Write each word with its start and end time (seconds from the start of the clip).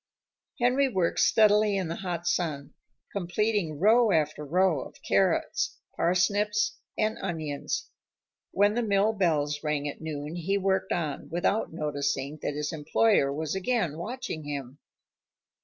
Henry 0.59 0.89
worked 0.89 1.19
steadily 1.19 1.77
in 1.77 1.87
the 1.87 1.97
hot 1.97 2.25
sun, 2.25 2.73
completing 3.11 3.79
row 3.79 4.11
after 4.11 4.43
row 4.43 4.81
of 4.81 4.95
carrots, 5.07 5.77
parsnips, 5.95 6.79
and 6.97 7.19
onions. 7.19 7.91
When 8.49 8.73
the 8.73 8.81
mill 8.81 9.13
bells 9.13 9.61
rang 9.61 9.87
at 9.87 10.01
noon 10.01 10.35
he 10.37 10.57
worked 10.57 10.91
on, 10.91 11.29
without 11.29 11.71
noticing 11.71 12.39
that 12.41 12.55
his 12.55 12.73
employer 12.73 13.31
was 13.31 13.53
again 13.53 13.99
watching 13.99 14.43
him. 14.43 14.79